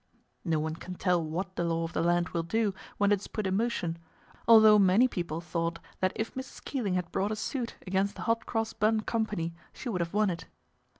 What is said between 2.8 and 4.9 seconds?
when it is put in motion, although